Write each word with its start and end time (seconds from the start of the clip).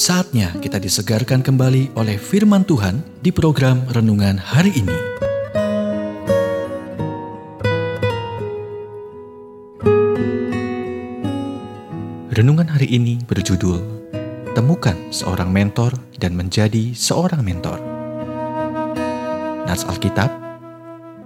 Saatnya 0.00 0.56
kita 0.64 0.80
disegarkan 0.80 1.44
kembali 1.44 1.92
oleh 1.92 2.16
firman 2.16 2.64
Tuhan 2.64 3.04
di 3.20 3.28
program 3.28 3.84
renungan 3.92 4.40
hari 4.40 4.72
ini. 4.72 4.96
Renungan 12.32 12.64
hari 12.64 12.88
ini 12.88 13.20
berjudul 13.28 13.84
Temukan 14.56 14.96
seorang 15.12 15.52
mentor 15.52 15.92
dan 16.16 16.32
menjadi 16.32 16.96
seorang 16.96 17.44
mentor. 17.44 17.76
Nats 19.68 19.84
Alkitab 19.84 20.32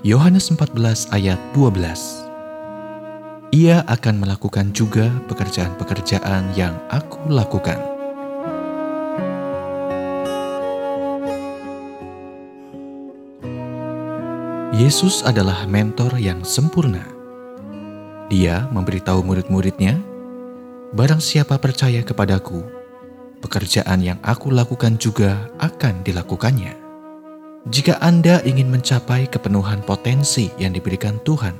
Yohanes 0.02 0.50
14 0.50 1.14
ayat 1.14 1.38
12 1.54 3.54
ia 3.54 3.86
akan 3.86 4.18
melakukan 4.18 4.74
juga 4.74 5.14
pekerjaan-pekerjaan 5.30 6.58
yang 6.58 6.74
aku 6.90 7.22
lakukan. 7.30 7.93
Yesus 14.74 15.22
adalah 15.22 15.70
mentor 15.70 16.18
yang 16.18 16.42
sempurna. 16.42 17.06
Dia 18.26 18.66
memberitahu 18.74 19.22
murid-muridnya, 19.22 20.02
"Barang 20.90 21.22
siapa 21.22 21.62
percaya 21.62 22.02
kepadaku, 22.02 22.58
pekerjaan 23.38 24.02
yang 24.02 24.18
aku 24.26 24.50
lakukan 24.50 24.98
juga 24.98 25.46
akan 25.62 26.02
dilakukannya." 26.02 26.74
Jika 27.70 28.02
Anda 28.02 28.42
ingin 28.42 28.66
mencapai 28.66 29.30
kepenuhan 29.30 29.86
potensi 29.86 30.50
yang 30.58 30.74
diberikan 30.74 31.22
Tuhan, 31.22 31.54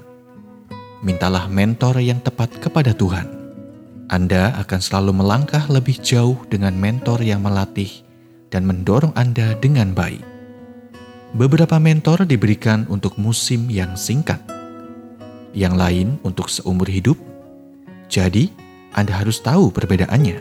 mintalah 1.07 1.47
mentor 1.47 2.03
yang 2.03 2.19
tepat 2.19 2.51
kepada 2.59 2.99
Tuhan. 2.99 3.31
Anda 4.11 4.59
akan 4.59 4.81
selalu 4.83 5.23
melangkah 5.23 5.63
lebih 5.71 6.03
jauh 6.03 6.43
dengan 6.51 6.75
mentor 6.75 7.23
yang 7.23 7.47
melatih 7.47 8.03
dan 8.51 8.67
mendorong 8.67 9.15
Anda 9.15 9.55
dengan 9.63 9.95
baik. 9.95 10.34
Beberapa 11.35 11.83
mentor 11.83 12.31
diberikan 12.31 12.87
untuk 12.87 13.19
musim 13.19 13.67
yang 13.67 13.99
singkat, 13.99 14.39
yang 15.51 15.75
lain 15.75 16.15
untuk 16.23 16.47
seumur 16.47 16.87
hidup. 16.87 17.19
Jadi, 18.07 18.55
Anda 18.95 19.19
harus 19.19 19.43
tahu 19.43 19.75
perbedaannya. 19.75 20.39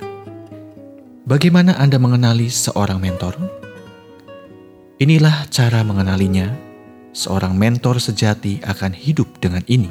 Bagaimana 1.26 1.74
Anda 1.82 1.98
mengenali 1.98 2.46
seorang 2.46 3.02
mentor? 3.02 3.34
Inilah 5.02 5.50
cara 5.50 5.82
mengenalinya. 5.82 6.54
Seorang 7.10 7.58
mentor 7.58 7.98
sejati 7.98 8.62
akan 8.62 8.94
hidup 8.94 9.42
dengan 9.42 9.66
ini. 9.66 9.90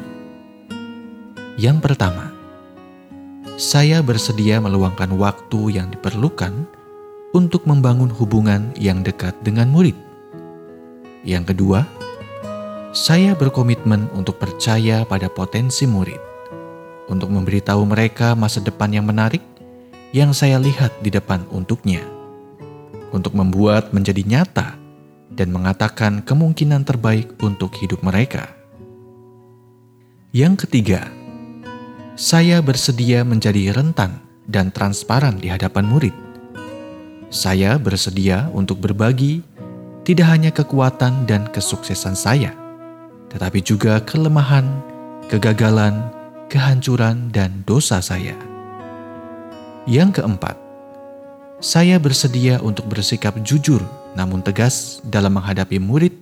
Yang 1.59 1.83
pertama, 1.83 2.31
saya 3.59 4.07
bersedia 4.07 4.63
meluangkan 4.63 5.11
waktu 5.19 5.83
yang 5.83 5.91
diperlukan 5.91 6.55
untuk 7.35 7.67
membangun 7.67 8.15
hubungan 8.15 8.71
yang 8.79 9.03
dekat 9.03 9.35
dengan 9.43 9.67
murid. 9.67 10.12
Yang 11.23 11.55
kedua, 11.55 11.87
saya 12.91 13.39
berkomitmen 13.39 14.11
untuk 14.13 14.43
percaya 14.43 15.07
pada 15.07 15.31
potensi 15.31 15.87
murid, 15.87 16.19
untuk 17.07 17.31
memberitahu 17.31 17.87
mereka 17.87 18.35
masa 18.35 18.59
depan 18.59 18.91
yang 18.91 19.07
menarik 19.07 19.41
yang 20.11 20.35
saya 20.35 20.59
lihat 20.59 20.93
di 21.01 21.09
depan 21.09 21.47
untuknya, 21.55 22.03
untuk 23.15 23.39
membuat 23.39 23.95
menjadi 23.95 24.27
nyata 24.27 24.77
dan 25.33 25.49
mengatakan 25.55 26.21
kemungkinan 26.27 26.85
terbaik 26.85 27.33
untuk 27.41 27.73
hidup 27.79 28.03
mereka. 28.05 28.51
Yang 30.35 30.67
ketiga, 30.67 31.07
saya 32.19 32.61
bersedia 32.61 33.25
menjadi 33.25 33.73
rentan 33.73 34.21
dan 34.45 34.69
transparan 34.75 35.41
di 35.41 35.49
hadapan 35.49 35.87
murid. 35.87 36.17
Saya 37.33 37.81
bersedia 37.81 38.53
untuk 38.53 38.85
berbagi 38.85 39.41
tidak 40.03 40.27
hanya 40.29 40.51
kekuatan 40.51 41.25
dan 41.27 41.47
kesuksesan 41.51 42.15
saya, 42.19 42.53
tetapi 43.31 43.63
juga 43.63 44.03
kelemahan, 44.03 44.67
kegagalan, 45.31 46.11
kehancuran, 46.51 47.31
dan 47.31 47.63
dosa 47.65 48.03
saya. 48.03 48.35
Yang 49.87 50.23
keempat, 50.23 50.55
saya 51.63 51.99
bersedia 52.03 52.59
untuk 52.63 52.87
bersikap 52.91 53.39
jujur 53.43 53.83
namun 54.13 54.45
tegas 54.45 55.01
dalam 55.09 55.41
menghadapi 55.41 55.81
murid 55.81 56.13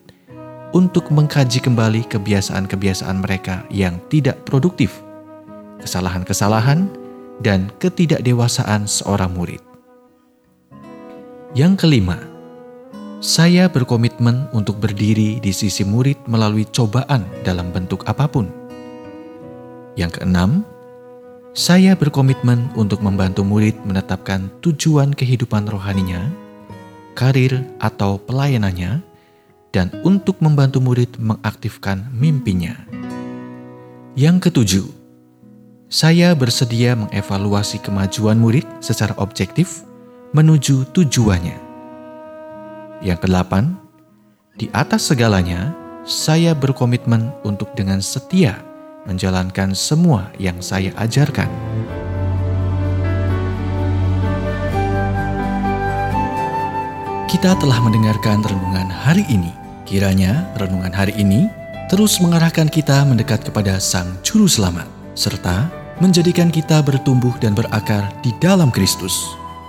untuk 0.70 1.10
mengkaji 1.10 1.58
kembali 1.58 2.06
kebiasaan-kebiasaan 2.06 3.18
mereka 3.18 3.66
yang 3.72 3.98
tidak 4.06 4.47
produktif 4.47 5.02
kesalahan-kesalahan, 5.80 6.86
dan 7.41 7.72
ketidakdewasaan 7.80 8.84
seorang 8.84 9.32
murid. 9.32 9.64
Yang 11.56 11.82
kelima, 11.82 12.20
saya 13.20 13.69
berkomitmen 13.69 14.48
untuk 14.56 14.81
berdiri 14.81 15.44
di 15.44 15.53
sisi 15.53 15.84
murid 15.84 16.16
melalui 16.25 16.64
cobaan 16.64 17.28
dalam 17.44 17.69
bentuk 17.69 18.00
apa 18.08 18.25
pun. 18.25 18.48
Yang 19.92 20.20
keenam, 20.20 20.64
saya 21.53 21.92
berkomitmen 21.92 22.72
untuk 22.80 23.04
membantu 23.04 23.44
murid 23.44 23.76
menetapkan 23.84 24.48
tujuan 24.64 25.12
kehidupan 25.12 25.69
rohaninya, 25.69 26.32
karir 27.12 27.60
atau 27.76 28.16
pelayanannya, 28.16 29.04
dan 29.69 29.92
untuk 30.00 30.41
membantu 30.41 30.80
murid 30.80 31.20
mengaktifkan 31.20 32.09
mimpinya. 32.16 32.72
Yang 34.16 34.48
ketujuh, 34.48 34.86
saya 35.92 36.32
bersedia 36.32 36.97
mengevaluasi 36.97 37.84
kemajuan 37.84 38.41
murid 38.41 38.64
secara 38.80 39.12
objektif 39.20 39.84
menuju 40.32 40.88
tujuannya. 40.97 41.69
Yang 43.00 43.24
kedelapan, 43.24 43.80
di 44.60 44.68
atas 44.76 45.08
segalanya, 45.08 45.72
saya 46.04 46.52
berkomitmen 46.52 47.32
untuk 47.48 47.72
dengan 47.72 48.04
setia 48.04 48.60
menjalankan 49.08 49.72
semua 49.72 50.28
yang 50.36 50.60
saya 50.60 50.92
ajarkan. 51.00 51.48
Kita 57.24 57.56
telah 57.56 57.80
mendengarkan 57.80 58.44
renungan 58.44 58.92
hari 58.92 59.24
ini. 59.32 59.48
Kiranya 59.88 60.44
renungan 60.60 60.92
hari 60.92 61.16
ini 61.16 61.48
terus 61.88 62.20
mengarahkan 62.20 62.68
kita 62.68 63.00
mendekat 63.08 63.40
kepada 63.48 63.80
Sang 63.80 64.12
Juru 64.20 64.44
Selamat, 64.44 64.86
serta 65.16 65.72
menjadikan 66.04 66.52
kita 66.52 66.84
bertumbuh 66.84 67.32
dan 67.40 67.56
berakar 67.56 68.12
di 68.20 68.36
dalam 68.44 68.68
Kristus. 68.68 69.39